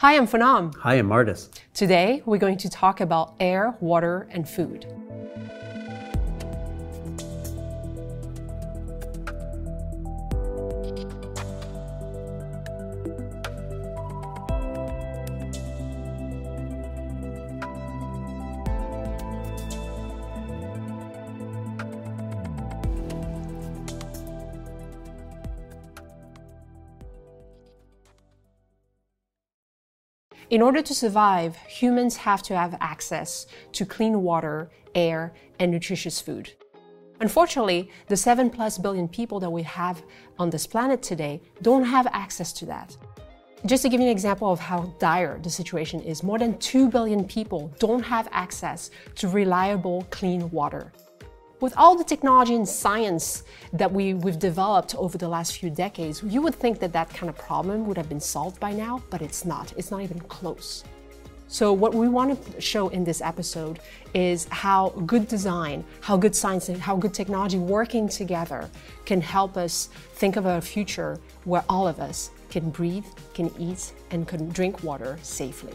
[0.00, 0.76] Hi, I'm Phnom.
[0.76, 1.50] Hi, I'm Martis.
[1.74, 4.86] Today, we're going to talk about air, water, and food.
[30.50, 36.22] In order to survive, humans have to have access to clean water, air, and nutritious
[36.22, 36.50] food.
[37.20, 40.02] Unfortunately, the 7 plus billion people that we have
[40.38, 42.96] on this planet today don't have access to that.
[43.66, 46.88] Just to give you an example of how dire the situation is, more than 2
[46.88, 50.92] billion people don't have access to reliable, clean water.
[51.60, 56.22] With all the technology and science that we, we've developed over the last few decades,
[56.22, 59.22] you would think that that kind of problem would have been solved by now, but
[59.22, 59.72] it's not.
[59.76, 60.84] It's not even close.
[61.48, 63.80] So, what we want to show in this episode
[64.14, 68.70] is how good design, how good science, and how good technology working together
[69.04, 73.92] can help us think of a future where all of us can breathe, can eat,
[74.10, 75.72] and can drink water safely.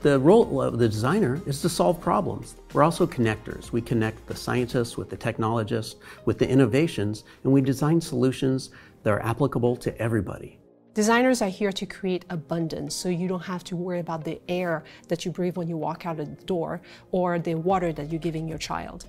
[0.00, 2.54] The role of the designer is to solve problems.
[2.72, 3.72] We're also connectors.
[3.72, 8.70] We connect the scientists with the technologists, with the innovations, and we design solutions
[9.02, 10.60] that are applicable to everybody.
[10.94, 14.84] Designers are here to create abundance so you don't have to worry about the air
[15.08, 18.20] that you breathe when you walk out of the door or the water that you're
[18.20, 19.06] giving your child.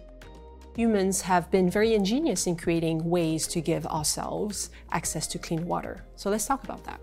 [0.76, 6.04] Humans have been very ingenious in creating ways to give ourselves access to clean water.
[6.16, 7.00] So let's talk about that.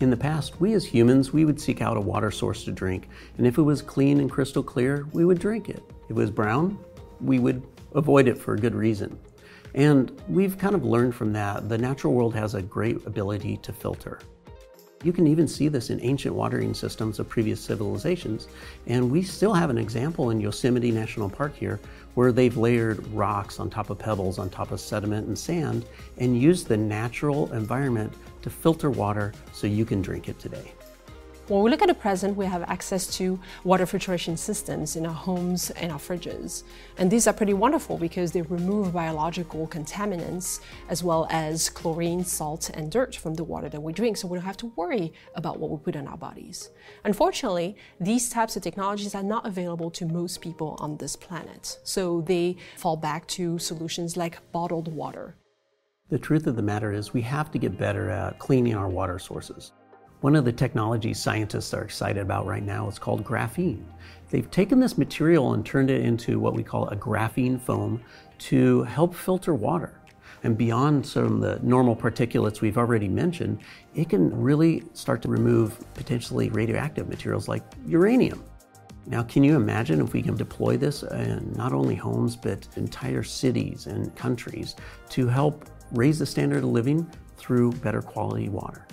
[0.00, 3.08] In the past, we as humans, we would seek out a water source to drink,
[3.36, 5.82] and if it was clean and crystal clear, we would drink it.
[6.04, 6.78] If it was brown,
[7.20, 9.18] we would avoid it for a good reason.
[9.74, 13.72] And we've kind of learned from that the natural world has a great ability to
[13.72, 14.20] filter.
[15.04, 18.48] You can even see this in ancient watering systems of previous civilizations.
[18.86, 21.78] And we still have an example in Yosemite National Park here
[22.14, 25.84] where they've layered rocks on top of pebbles, on top of sediment and sand,
[26.16, 28.12] and used the natural environment
[28.42, 30.72] to filter water so you can drink it today.
[31.48, 35.14] When we look at the present, we have access to water filtration systems in our
[35.14, 36.62] homes and our fridges.
[36.98, 40.60] And these are pretty wonderful because they remove biological contaminants
[40.90, 44.36] as well as chlorine, salt, and dirt from the water that we drink, so we
[44.36, 46.68] don't have to worry about what we put in our bodies.
[47.04, 52.20] Unfortunately, these types of technologies are not available to most people on this planet, so
[52.26, 55.34] they fall back to solutions like bottled water.
[56.10, 59.18] The truth of the matter is, we have to get better at cleaning our water
[59.18, 59.72] sources.
[60.20, 63.84] One of the technologies scientists are excited about right now is called graphene.
[64.30, 68.02] They've taken this material and turned it into what we call a graphene foam
[68.38, 70.00] to help filter water.
[70.42, 73.60] And beyond some of the normal particulates we've already mentioned,
[73.94, 78.42] it can really start to remove potentially radioactive materials like uranium.
[79.06, 83.22] Now, can you imagine if we can deploy this in not only homes, but entire
[83.22, 84.74] cities and countries
[85.10, 88.84] to help raise the standard of living through better quality water?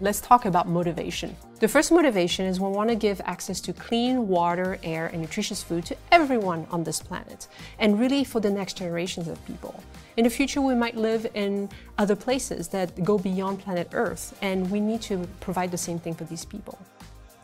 [0.00, 1.36] Let's talk about motivation.
[1.60, 5.62] The first motivation is we want to give access to clean water, air, and nutritious
[5.62, 7.46] food to everyone on this planet,
[7.78, 9.80] and really for the next generations of people.
[10.16, 14.68] In the future, we might live in other places that go beyond planet Earth, and
[14.68, 16.76] we need to provide the same thing for these people.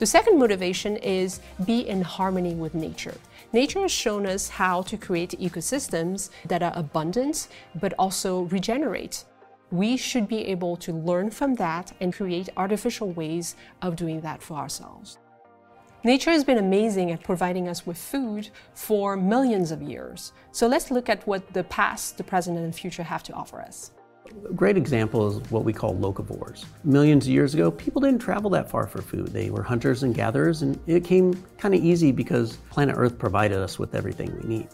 [0.01, 3.15] The second motivation is be in harmony with nature.
[3.53, 7.47] Nature has shown us how to create ecosystems that are abundant
[7.77, 9.25] but also regenerate
[9.71, 14.43] we should be able to learn from that and create artificial ways of doing that
[14.43, 15.19] for ourselves.
[16.03, 20.33] Nature has been amazing at providing us with food for millions of years.
[20.51, 23.61] So let's look at what the past, the present, and the future have to offer
[23.61, 23.93] us.
[24.49, 26.65] A great example is what we call locavores.
[26.85, 29.27] Millions of years ago, people didn't travel that far for food.
[29.29, 33.59] They were hunters and gatherers, and it came kind of easy because planet Earth provided
[33.59, 34.69] us with everything we need.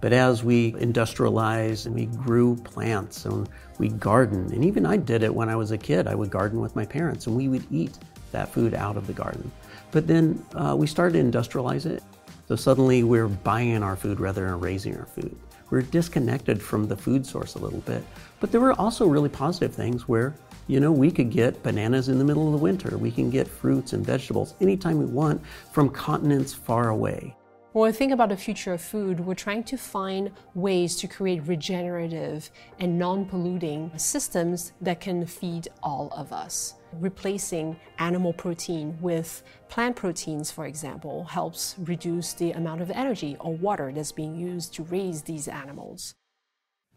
[0.00, 3.48] But as we industrialized and we grew plants and
[3.78, 6.60] we gardened, and even I did it when I was a kid, I would garden
[6.60, 7.98] with my parents and we would eat
[8.32, 9.50] that food out of the garden.
[9.90, 12.02] But then uh, we started to industrialize it.
[12.46, 15.36] So suddenly we're buying our food rather than raising our food.
[15.70, 18.02] We're disconnected from the food source a little bit.
[18.40, 20.34] But there were also really positive things where,
[20.66, 22.96] you know, we could get bananas in the middle of the winter.
[22.96, 25.42] We can get fruits and vegetables anytime we want
[25.72, 27.34] from continents far away.
[27.78, 31.46] When we think about the future of food, we're trying to find ways to create
[31.46, 36.74] regenerative and non polluting systems that can feed all of us.
[36.94, 43.54] Replacing animal protein with plant proteins, for example, helps reduce the amount of energy or
[43.54, 46.16] water that's being used to raise these animals.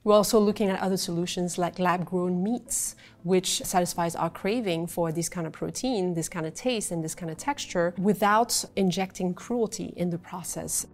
[0.03, 5.11] We're also looking at other solutions like lab grown meats, which satisfies our craving for
[5.11, 9.35] this kind of protein, this kind of taste, and this kind of texture without injecting
[9.35, 10.87] cruelty in the process.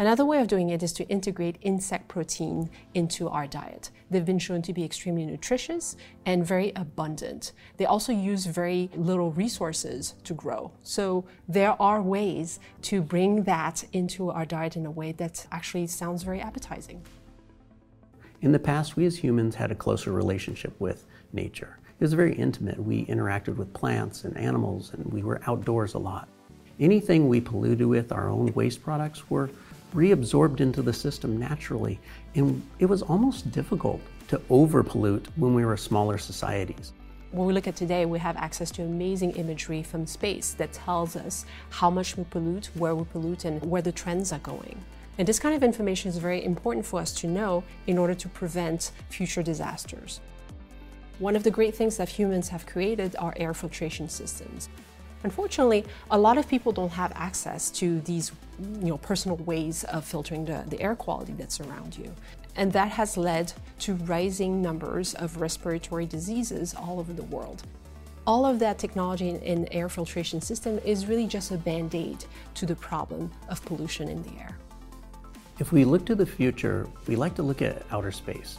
[0.00, 3.92] Another way of doing it is to integrate insect protein into our diet.
[4.10, 5.96] They've been shown to be extremely nutritious
[6.26, 7.52] and very abundant.
[7.76, 10.72] They also use very little resources to grow.
[10.82, 15.86] So there are ways to bring that into our diet in a way that actually
[15.86, 17.04] sounds very appetizing.
[18.44, 21.78] In the past, we as humans had a closer relationship with nature.
[21.98, 22.78] It was very intimate.
[22.78, 26.28] We interacted with plants and animals, and we were outdoors a lot.
[26.78, 29.48] Anything we polluted with, our own waste products, were
[29.94, 31.98] reabsorbed into the system naturally,
[32.34, 36.92] and it was almost difficult to over-pollute when we were smaller societies.
[37.30, 41.16] When we look at today, we have access to amazing imagery from space that tells
[41.16, 44.78] us how much we pollute, where we pollute, and where the trends are going.
[45.18, 48.28] And this kind of information is very important for us to know in order to
[48.28, 50.20] prevent future disasters.
[51.20, 54.68] One of the great things that humans have created are air filtration systems.
[55.22, 58.32] Unfortunately, a lot of people don't have access to these
[58.80, 62.12] you know, personal ways of filtering the, the air quality that's around you.
[62.56, 67.62] And that has led to rising numbers of respiratory diseases all over the world.
[68.26, 72.24] All of that technology in air filtration system is really just a band-aid
[72.54, 74.56] to the problem of pollution in the air.
[75.60, 78.58] If we look to the future, we like to look at outer space.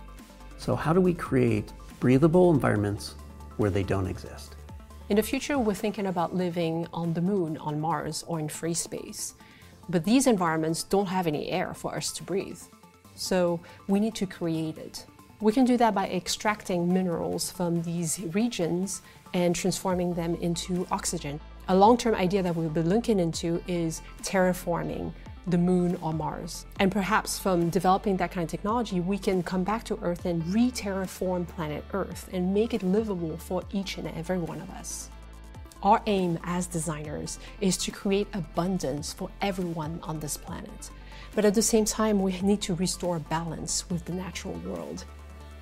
[0.58, 3.16] So how do we create breathable environments
[3.58, 4.56] where they don't exist?
[5.10, 8.74] In the future, we're thinking about living on the moon, on Mars, or in free
[8.74, 9.34] space.
[9.90, 12.62] But these environments don't have any air for us to breathe.
[13.14, 13.60] So
[13.90, 15.06] we need to create it.
[15.42, 19.02] We can do that by extracting minerals from these regions
[19.34, 21.42] and transforming them into oxygen.
[21.68, 25.12] A long-term idea that we'll be looking into is terraforming
[25.48, 26.66] the moon or Mars.
[26.80, 30.46] And perhaps from developing that kind of technology, we can come back to Earth and
[30.54, 35.10] re-terraform planet Earth and make it livable for each and every one of us.
[35.84, 40.90] Our aim as designers is to create abundance for everyone on this planet.
[41.36, 45.06] But at the same time, we need to restore balance with the natural world.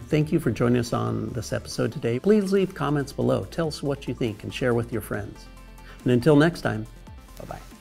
[0.07, 2.19] Thank you for joining us on this episode today.
[2.19, 3.45] Please leave comments below.
[3.45, 5.45] Tell us what you think and share with your friends.
[6.03, 6.85] And until next time,
[7.39, 7.72] bye bye.